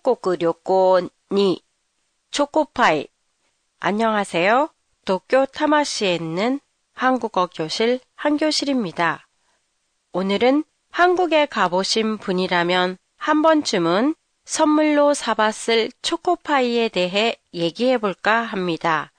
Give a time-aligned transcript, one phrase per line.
[0.00, 1.62] 한국旅行に
[2.30, 3.08] 초코파이.
[3.80, 4.68] 안녕하세요.
[5.04, 6.60] 도쿄 타마시에 있는
[6.92, 9.26] 한국어 교실 한교실입니다.
[10.12, 14.14] 오늘은 한국에 가보신 분이라면 한 번쯤은
[14.44, 19.12] 선물로 사봤을 초코파이에 대해 얘기해 볼까 합니다.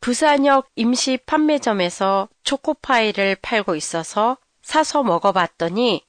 [0.00, 6.04] 부산역 임시 판매점에서 초코파이를 팔고 있어서 사서 먹어봤더니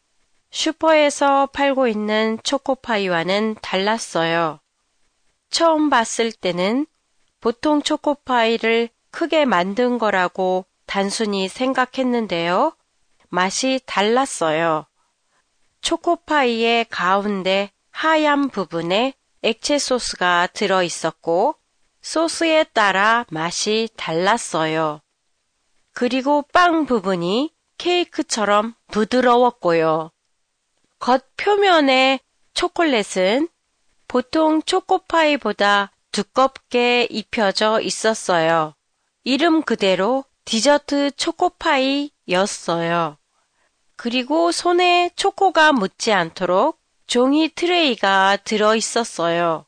[0.57, 4.59] 슈퍼에서 팔고 있는 초코파이와는 달랐어요.
[5.51, 6.87] 처음 봤을 때는
[7.43, 12.75] 보통 초코파이를 크게 만든 거라고 단순히 생각했는데요.
[13.29, 14.87] 맛이 달랐어요.
[15.83, 19.13] 초코파이의 가운데 하얀 부분에
[19.43, 21.57] 액체 소스가 들어 있었고
[22.01, 25.03] 소스에 따라 맛이 달랐어요.
[25.93, 30.13] 그리고 빵 부분이 케이크처럼 부드러웠고요.
[31.07, 32.19] 겉 표면의
[32.55, 33.49] 초콜릿은
[34.09, 38.75] 보통 초코파이보다 두껍게 입혀져 있었어요.
[39.23, 43.19] 이름 그대로 디저트 초코파이였어요.
[43.95, 49.65] 그리고 손에 초코가 묻지 않도록 종이 트레이가 들어 있었어요.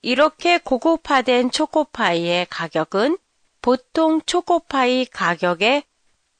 [0.00, 3.18] 이렇게 고급화된 초코파이의 가격은
[3.60, 5.82] 보통 초코파이 가격의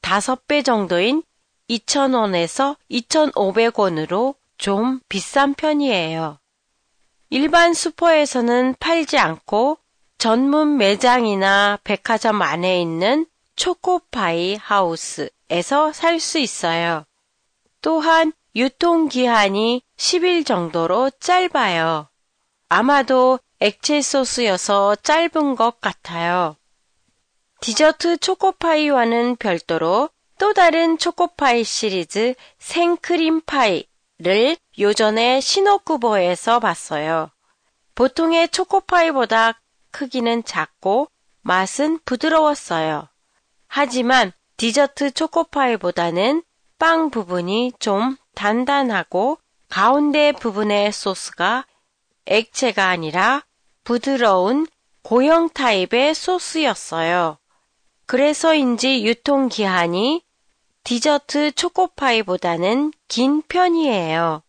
[0.01, 1.21] 5배 정도인
[1.69, 6.39] 2,000원에서 2,500원으로 좀 비싼 편이에요.
[7.29, 9.77] 일반 슈퍼에서는 팔지 않고
[10.17, 17.05] 전문 매장이나 백화점 안에 있는 초코파이 하우스에서 살 수 있어요.
[17.81, 22.07] 또한 유통기한이 10일 정도로 짧아요.
[22.69, 26.55] 아마도 액체 소스여서 짧은 것 같아요.
[27.61, 37.29] 디저트 초코파이와는 별도로 또 다른 초코파이 시리즈 생크림 파이를 요전에 신호쿠보에서 봤어요.
[37.95, 41.07] 보통의 초코파이보다 크기는 작고
[41.41, 43.07] 맛은 부드러웠어요.
[43.67, 46.43] 하지만 디저트 초코파이보다는
[46.77, 49.37] 빵 부분이 좀 단단하고
[49.69, 51.65] 가운데 부분의 소스가
[52.25, 53.45] 액체가 아니라
[53.85, 54.67] 부드러운
[55.01, 57.37] 고형 타입의 소스였어요.
[58.05, 60.24] 그래서인지 유통기한이
[60.85, 64.43] 디저트 초코파이보다는 긴 편이에요.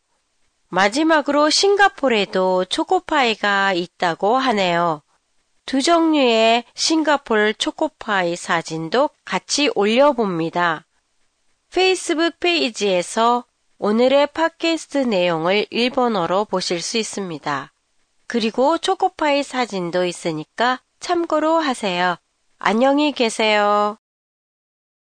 [0.69, 5.01] 마지막으로 싱가폴에도 초코파이가 있다고 하네요.
[5.65, 10.85] 두 종류의 싱가폴 초코파이 사진도 같이 올려봅니다.
[11.73, 13.45] 페이스북 페이지에서
[13.79, 17.73] 오늘의 팟캐스트 내용을 일본어로 보실 수 있습니다.
[18.27, 22.17] 그리고 초코파이 사진도 있으니까 참고로 하세요.
[22.59, 23.97] 안녕히 계세요.